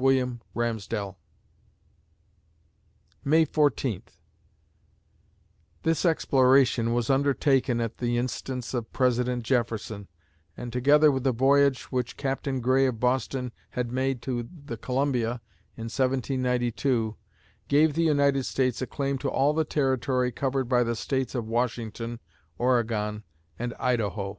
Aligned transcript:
Wm. 0.00 0.40
Ramsdell)_ 0.54 1.16
May 3.24 3.44
Fourteenth 3.44 4.16
[This 5.82 6.04
exploration] 6.04 6.94
was 6.94 7.10
undertaken 7.10 7.80
at 7.80 7.98
the 7.98 8.16
instance 8.16 8.74
of 8.74 8.92
President 8.92 9.42
Jefferson, 9.42 10.06
and 10.56 10.72
together 10.72 11.10
with 11.10 11.24
the 11.24 11.32
voyage 11.32 11.90
which 11.90 12.16
Captain 12.16 12.60
Gray 12.60 12.86
of 12.86 13.00
Boston 13.00 13.50
had 13.70 13.90
made 13.90 14.22
to 14.22 14.44
the 14.66 14.76
Columbia, 14.76 15.40
in 15.76 15.88
1792, 15.90 17.16
gave 17.66 17.94
the 17.94 18.04
United 18.04 18.44
States 18.44 18.80
a 18.80 18.86
claim 18.86 19.18
to 19.18 19.28
all 19.28 19.52
the 19.52 19.64
territory 19.64 20.30
covered 20.30 20.68
by 20.68 20.84
the 20.84 20.94
States 20.94 21.34
of 21.34 21.48
Washington, 21.48 22.20
Oregon, 22.56 23.24
and 23.58 23.74
Idaho. 23.80 24.38